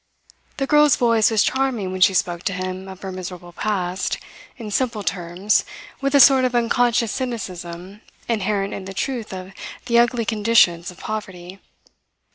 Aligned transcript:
The 0.57 0.65
girl's 0.65 0.95
voice 0.95 1.29
was 1.29 1.43
charming 1.43 1.91
when 1.91 2.01
she 2.01 2.15
spoke 2.15 2.41
to 2.45 2.53
him 2.53 2.87
of 2.87 3.03
her 3.03 3.11
miserable 3.11 3.51
past, 3.51 4.17
in 4.57 4.71
simple 4.71 5.03
terms, 5.03 5.63
with 6.01 6.15
a 6.15 6.19
sort 6.19 6.43
of 6.43 6.55
unconscious 6.55 7.11
cynicism 7.11 8.01
inherent 8.27 8.73
in 8.73 8.85
the 8.85 8.95
truth 8.95 9.31
of 9.31 9.51
the 9.85 9.99
ugly 9.99 10.25
conditions 10.25 10.89
of 10.89 10.97
poverty. 10.97 11.59